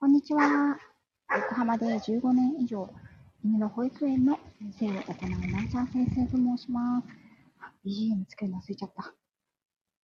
[0.00, 0.78] こんにちは。
[1.30, 2.88] 横浜で15年以上、
[3.44, 4.38] 犬の保育園の
[4.78, 7.06] 先生を行うなちゃん先生と申します。
[7.84, 9.14] BGM つけるの忘れちゃった。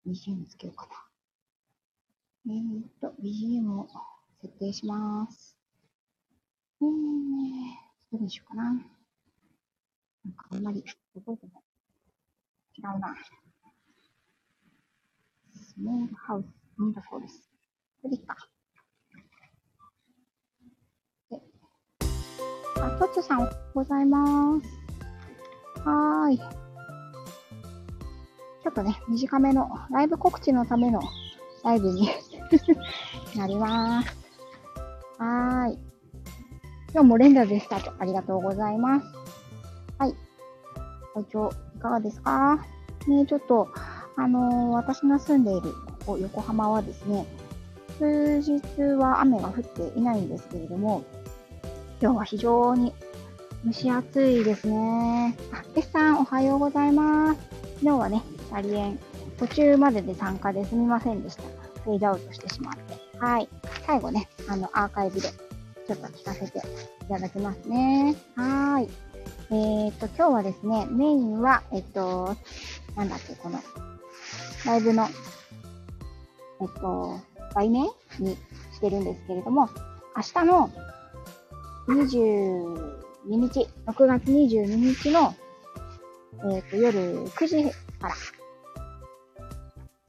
[0.06, 0.86] BGM つけようか
[2.44, 2.52] な。
[2.52, 3.88] えー、っと、BGM を
[4.42, 5.56] 設定します。
[6.82, 6.88] えー、
[8.12, 8.64] どれにしようかな。
[8.64, 8.78] なん
[10.34, 10.84] かあんまり
[11.14, 11.62] 覚えてない。
[12.76, 13.16] 違うな。
[15.54, 16.46] スモールハウス、
[16.78, 17.48] ミンダフォレス。
[18.02, 18.36] これでいいか。
[22.80, 25.80] あ、トッツさんおはようございます。
[25.88, 26.38] はーい。
[26.38, 31.00] ちょっとね、短めのライブ告知のための
[31.64, 32.08] ライブに
[33.36, 34.08] なります。
[35.18, 35.78] はーい。
[36.92, 37.92] 今日も連打でスタート。
[37.98, 39.06] ありがとうございます。
[39.98, 40.14] はい。
[41.14, 42.58] 体調いかがですか？
[43.06, 43.68] ねちょっと、
[44.16, 47.24] あのー、私が住んでいるここ横浜はですね、
[47.98, 48.60] 数日
[48.98, 51.04] は雨が降っていないんですけれども、
[51.98, 52.92] 今日は非常に
[53.64, 55.34] 蒸し暑いですね。
[55.50, 57.40] あ、エスさんおはようございます。
[57.76, 58.98] 昨日はね、シャリエン
[59.38, 61.42] 途中までで参加ですみませんでした。
[61.84, 62.98] フェードアウトしてしまって。
[63.18, 63.48] はい。
[63.86, 66.62] 最後ね、あの、アーカイブでちょっと聞かせてい
[67.08, 68.14] ただきますね。
[68.34, 68.88] はい。
[69.50, 72.36] えー、っと、今日はですね、メインは、えっと、
[72.94, 73.58] なんだっけ、この、
[74.66, 75.08] ライブの、
[76.60, 77.20] えっと、
[77.54, 77.84] 題名
[78.18, 78.36] に
[78.74, 79.70] してるんですけれども、
[80.14, 80.70] 明日の
[81.88, 85.34] 22日、6月22日の、
[86.52, 87.64] えっ、ー、と、夜9時
[88.00, 88.14] から、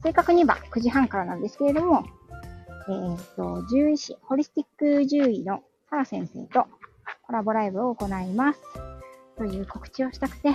[0.02, 2.04] 正確には9時半からなんですけれども、
[2.88, 6.66] えっ、ー、と、獣医師、ホリスティック獣医のサラ先生と
[7.26, 8.60] コラボライブを行います。
[9.36, 10.50] という告知をしたくて、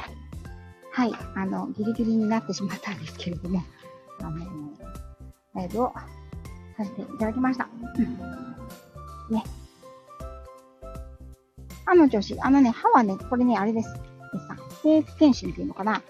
[0.91, 3.63] はい、あの、ギリギリになってしまったんですけれども、
[4.19, 4.45] あの、
[5.55, 5.93] ライブを
[6.77, 7.69] させていただきました。
[7.97, 9.43] うん、ね。
[11.85, 13.89] 歯の調子、あのね、歯はね、これね、あれです。
[14.83, 16.01] 定期検診っていうのかな。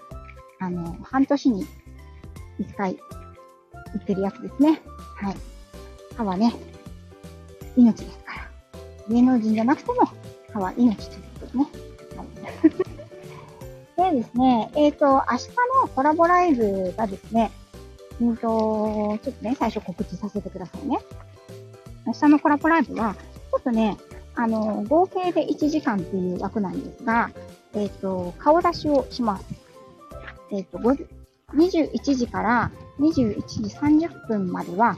[0.58, 1.66] あの、半年に
[2.58, 4.82] 1回行ってるやつですね。
[5.16, 5.36] はい。
[6.16, 6.52] 歯はね、
[7.76, 8.50] 命ですから。
[9.08, 10.00] 芸能人じゃなくても、
[10.52, 11.66] 歯は命ということでね。
[13.96, 14.10] はい。
[14.14, 15.48] でですね、えっ、ー、と、明日
[15.82, 17.52] のコラボライブがですね、
[18.20, 20.98] うんと、ちょっとね、最初告知させてくださいね。
[22.06, 23.96] 明日のコラボライブは、ちょっとね、
[24.36, 27.30] あの、合計で1時間っていう枠なんですが、
[27.74, 29.44] えっ、ー、と、顔出しをします。
[30.50, 30.78] えっ、ー、と、
[31.54, 33.62] 21時から21時
[34.08, 34.96] 30分までは、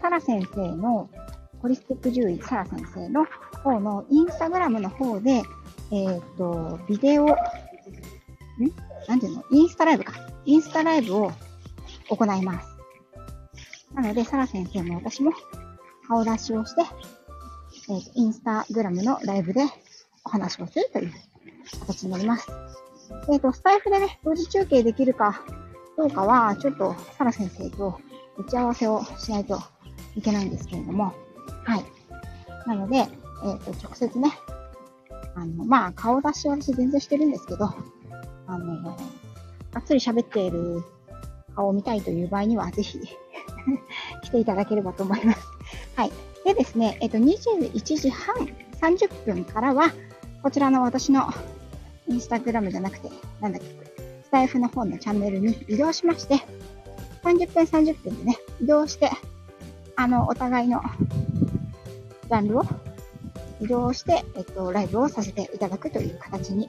[0.00, 1.08] サラ先生の、
[1.62, 3.26] ホリスティック獣医サラ先生の
[3.64, 5.42] 方のインスタグラムの方で、
[5.90, 7.28] えっ、ー、と、ビデオ、ん？
[9.08, 9.44] なんていうの？
[9.50, 10.14] インスタライブか。
[10.44, 11.32] インスタライブを
[12.10, 12.68] 行います。
[13.94, 15.32] なので、サラ先生も私も
[16.06, 16.82] 顔出しをして、
[17.88, 19.62] えー、インスタグラムのライブで
[20.24, 21.12] お話をするという
[21.80, 22.48] 形になります。
[23.30, 25.42] えっ、ー、と、スタイフでね、同時中継できるか
[25.96, 28.00] どうかは、ちょっと、サラ先生と
[28.36, 29.60] 打ち合わせをしないと
[30.16, 31.14] いけないんですけれども、
[31.64, 31.84] はい。
[32.66, 34.32] なので、えっ、ー、と、直接ね、
[35.36, 37.72] あの、まあ、顔出しは私全然してるんですけど、
[38.46, 38.96] あの、
[39.72, 40.82] がっつり喋っている
[41.54, 43.00] 顔を見たいという場合には、ぜひ
[44.26, 45.40] 来ていただければと思います。
[45.94, 46.12] はい。
[46.44, 48.34] でですね、えっと、21時半
[48.80, 49.92] 30分からは、
[50.42, 51.32] こちらの私の
[52.08, 53.08] インスタグラムじゃなくて、
[53.40, 53.66] なんだっけ、
[54.24, 56.36] スタイフの方のチャンネルに移動しまして、
[57.22, 59.10] 30分30分でね、移動して、
[59.96, 60.80] あの、お互いの
[62.24, 62.64] ジャンルを
[63.60, 66.68] 移動して、えっと、ライブをさせていただくという形に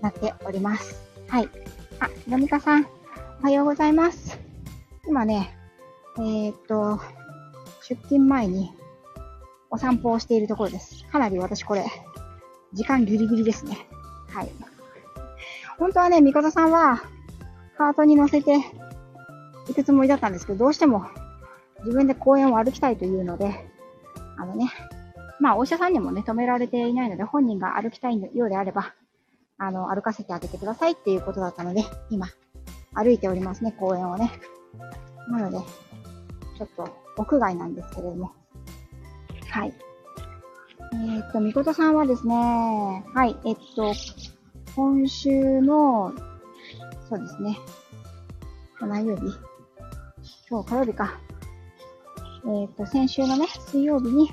[0.00, 0.96] なっております。
[1.28, 1.48] はい。
[2.00, 2.86] あ、ひろみかさん、
[3.40, 4.38] おはようございます。
[5.06, 5.56] 今ね、
[6.18, 7.00] えー、っと、
[7.88, 8.72] 出勤前に
[9.70, 11.04] お散歩をしているところです。
[11.06, 11.84] かなり私これ、
[12.72, 13.86] 時間ギリギリですね。
[14.28, 14.48] はい。
[15.78, 17.02] 本当はね、みかさんは、
[17.76, 18.52] カートに乗せて
[19.66, 21.06] 行くつもりだったんですけど、どうしても
[21.80, 23.68] 自分で公園を歩きたいというので、
[24.36, 24.70] あのね、
[25.40, 28.94] まあ、お医者さんにもね、止められていないので、本人が歩きたいようであれば、
[29.58, 32.28] あの、歩かせてあげてくださいっていうことだったので、今、
[32.94, 34.30] 歩いておりますね、公園をね。
[35.28, 35.58] なので、
[36.56, 38.32] ちょっと屋外なんですけれども、
[39.50, 39.74] はい。
[40.92, 42.34] えー、っと、みことさんはですね、
[43.14, 43.92] はい、えっと、
[44.76, 46.12] 今週の、
[47.08, 47.58] そうですね、
[48.80, 49.22] 何曜日？
[50.48, 51.18] 今日火曜日か。
[52.44, 54.30] えー、っと、先週のね、水曜日に、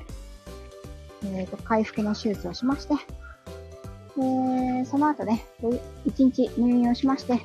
[1.23, 2.95] えー、っと、回復の手術をしまして、
[4.17, 5.45] で、その後ね、
[6.05, 7.39] 一日入院をしまして、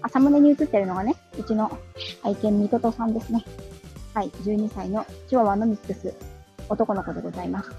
[0.00, 1.76] 朝胸に映ってるのがね、うちの
[2.22, 3.44] 愛犬みことさんですね。
[4.18, 6.12] はい、12歳のチワワのミックス
[6.68, 7.70] 男の子でございます。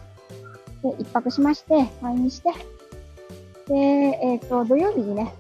[0.81, 2.53] で、一泊しまして、退院して、
[3.67, 5.33] で、えっ、ー、と、土曜日にね、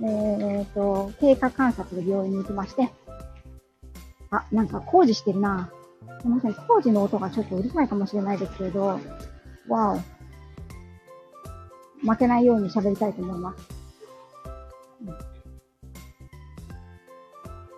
[0.00, 2.90] えっ、ー、と、経過観察で病院に行きまして、
[4.30, 5.70] あ、なんか工事してるな。
[6.22, 8.98] すみません、工事の音がちょっとうるさいかもしれないですけれど、
[9.68, 9.98] わお。
[12.00, 13.68] 負けないように喋りたいと思います。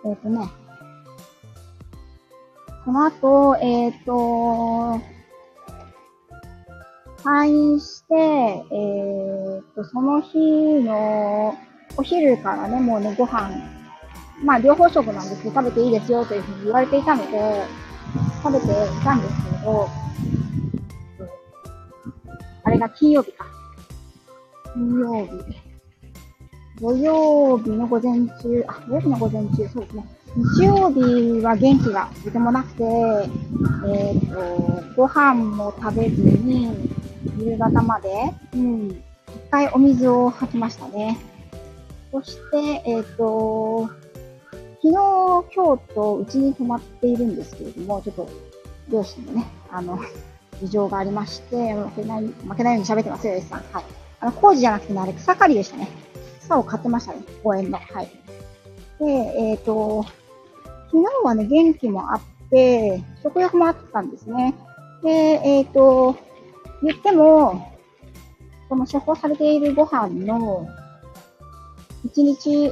[0.05, 0.49] えっ、ー、とね、
[2.85, 5.01] その後、えっ、ー、と、
[7.23, 11.57] 退院して、えっ、と、その日の
[11.97, 13.49] お昼からね、もうね、ご飯、
[14.43, 17.63] まあ、両方食なんですけど、食べていいですよというふうに言われていたので、
[18.43, 18.69] 食べてい
[19.03, 19.89] たんですけど、
[22.65, 23.47] あれが金曜日か。
[24.75, 25.31] 金曜日。
[26.79, 30.14] 土曜日の午前中、あ、土曜日の午前中、そうですね。
[30.35, 36.69] 日曜日は元気がとてもなくて、えっ、ー、と、ご飯も食べずに、
[37.39, 38.09] 夕方まで、
[38.53, 39.01] うん、一
[39.49, 41.17] 回お水を吐きましたね。
[42.11, 43.89] そして、えっ、ー、と、
[44.81, 48.29] 昨日、今日とうちに泊まっているんですけれども、ちょっと、
[48.89, 49.97] 両親のね、あの、
[50.61, 53.63] 事情がありまして、負けない、負けないように喋ってますよ、さん。
[53.71, 53.83] はい。
[54.19, 55.87] あの、工事じゃなくてね、あれ草刈りでしたね。
[56.41, 57.77] 草を買ってましたね、公園の。
[57.77, 58.11] はい。
[58.99, 60.05] で、えっ、ー、と、
[60.95, 64.55] 昨日はね、元気もあって、食欲もあったんですね。
[65.03, 66.15] で、えっ、ー、と、
[66.81, 67.69] 言っても、
[68.69, 70.69] この処方されているご飯の、
[72.05, 72.69] 1日、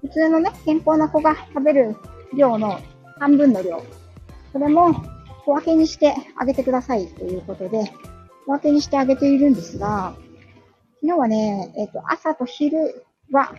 [0.00, 1.96] 普通のね、健康な子が食べる
[2.34, 2.78] 量の
[3.18, 3.82] 半分の量。
[4.52, 4.94] それも
[5.44, 7.90] 小分けにしてあげてくださいということで、
[8.46, 10.14] 小分けにしてあげているんですが、
[11.02, 13.52] 昨日はね、えっ、ー、と、朝と昼は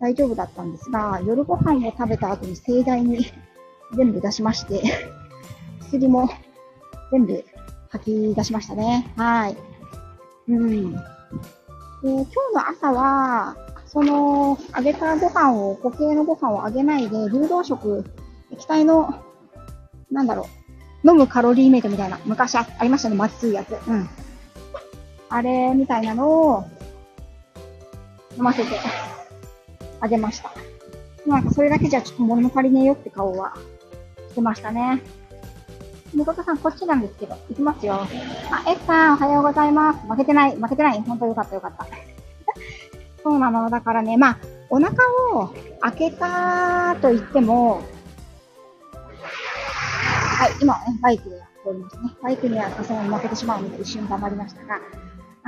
[0.00, 3.26] 大丈夫だったんですが、夜ご飯を食べた後に盛大に
[3.96, 4.82] 全部出しまして、
[5.80, 6.28] 薬も
[7.10, 7.44] 全部
[7.90, 9.12] 吐き出しましたね。
[9.16, 9.56] はい。
[10.48, 10.92] うん。
[10.92, 10.98] で
[12.02, 13.56] 今日の朝は、
[13.86, 18.04] その、揚げたご飯を、固形のご飯をあげないで、流動食、
[18.52, 19.14] 液体の、
[20.12, 20.46] なんだろ
[21.02, 23.76] う、飲むカロリーメイトみたいな、昔ありましたね、まずいやつ。
[23.88, 24.08] うん。
[25.30, 26.64] あれみたいなのを、
[28.36, 28.68] 飲ませて
[30.00, 30.52] あげました。
[31.26, 33.54] なんかそれだけじゃちょっと物足りねえよって顔は
[34.30, 35.02] してましたね。
[36.14, 37.94] みことさん、こっちなんですけど、行きますよ。
[38.50, 40.00] あ、S さん、おはようございます。
[40.08, 41.00] 負けてない、負けてない。
[41.02, 41.86] 本当よかったよかった。
[43.22, 43.68] そうなの。
[43.68, 44.38] だからね、まあ、
[44.70, 44.94] お腹
[45.34, 47.82] を開けたと言っても、
[50.38, 52.10] はい、今、バイクで通りましたね。
[52.22, 54.80] バイクにはさすがに負けてしまうので一瞬頑張りましたが、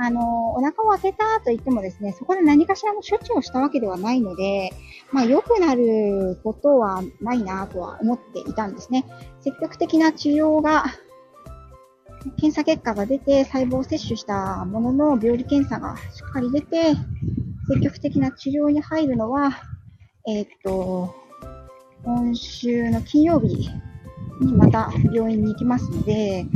[0.03, 4.71] あの、お腹を開けたと言ってもですね、そこで何かしらの処置をしたわけではないので、
[5.11, 9.05] まあ、良くなることはないなとは思っていたんですね。
[9.41, 10.85] 積極的な治療が、
[12.37, 16.95] 検査結果が出て、細胞を摂取したものの病理検査がしっかり出て、
[17.69, 19.51] 積極的な治療に入るのは、
[20.27, 21.13] えー、っと、
[22.03, 23.69] 今週の金曜日
[24.39, 26.47] にまた病院に行きますので、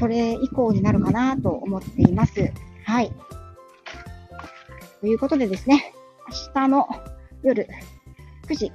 [0.00, 2.52] それ以降になるかなと思っています。
[2.90, 3.12] はい。
[5.00, 5.92] ということでですね、
[6.28, 6.88] 明日の
[7.44, 7.68] 夜
[8.48, 8.72] 9時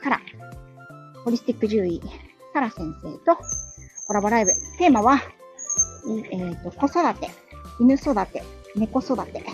[0.00, 0.22] から、
[1.22, 2.00] ホリスティック獣医、
[2.54, 3.38] サラ先生と
[4.06, 4.52] コラボライブ。
[4.78, 5.20] テーマは、
[6.32, 7.28] え、ー、と、子育て、
[7.78, 8.42] 犬育て、
[8.74, 9.42] 猫育て。
[9.42, 9.52] ね。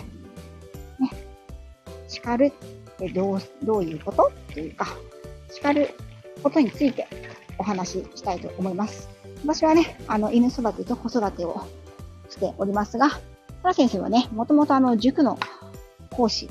[2.07, 2.53] 叱る
[2.93, 4.87] ってどう、どういうことというか、
[5.51, 5.89] 叱る
[6.41, 7.05] ことについて
[7.57, 9.09] お話ししたいと思います。
[9.43, 11.67] 私はね、あの、犬育てと子育てを
[12.29, 13.19] しておりますが、
[13.63, 15.39] 原先生はね、もともとあの、塾の
[16.11, 16.49] 講師、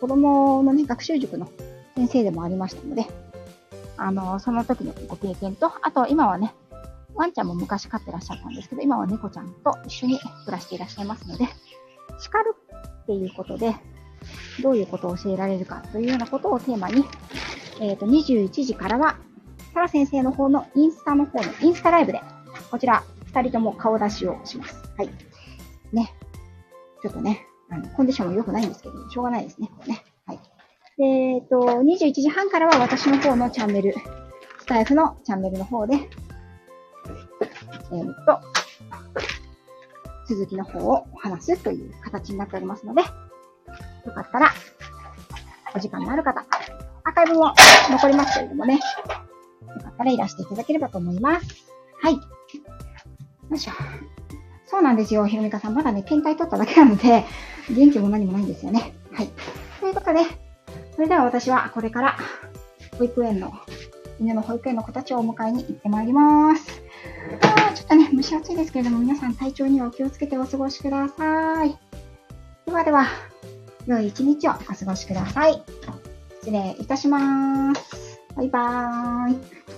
[0.00, 1.50] 子供のね、学習塾の
[1.94, 3.06] 先生でもありましたので、
[3.98, 6.54] あの、その時のご経験と、あと今はね、
[7.14, 11.46] ワンちゃんも昔飼ってらっしゃったんですけど、今は猫ちゃんと一緒に暮らしていらっしゃいますので、
[12.18, 12.54] 叱る
[13.02, 13.74] っていうことで、
[14.62, 17.04] どういうことを教えられるかというようなことをテーマに、
[17.80, 19.18] えっ、ー、と、21時からは、
[19.74, 22.20] サラ先生の方のインスタの方のインスタライブで、
[22.70, 24.82] こちら、二人とも顔出しをします。
[24.96, 25.10] はい。
[25.92, 26.14] ね。
[27.02, 30.04] ちょっとね、あの、コンディションも良くないんですけど、しょうがないですね、これね。
[30.26, 30.40] はい。
[31.00, 33.94] えっ、ー、と、21時半からは私の方のチャンネル、
[34.58, 38.40] スタイフのチャンネルの方で、えー、っと、
[40.28, 43.08] 続きの方を話すという形になっておりますので、よ
[44.12, 44.52] かったら、
[45.74, 46.44] お時間のある方、
[47.04, 47.54] アーカイブも
[47.90, 48.80] 残りますけれどもね、よ
[49.82, 51.46] かったらいらしていただければと思います。
[52.02, 52.14] はい。
[52.14, 52.20] よ
[53.54, 53.72] いしょ。
[54.70, 55.74] そうなんですよ、ひろみかさん。
[55.74, 57.24] まだね、検体取っただけなので、
[57.70, 58.92] 元気も何もないんですよね。
[59.12, 59.30] はい。
[59.80, 60.20] ということで、
[60.94, 62.16] それでは私はこれから、
[62.98, 63.52] 保育園の、
[64.20, 66.82] 犬の保育園の子たちをお迎えに行ってまいります。
[67.40, 71.78] あー、ちょっとね、蒸し暑いですけれども、皆さん体調にはお気をつけてお過ごしください。
[72.66, 73.06] ではでは、
[73.86, 75.62] 良い一日をお過ごしください。
[76.42, 78.20] 失礼いたします。
[78.36, 79.77] バイバーイ。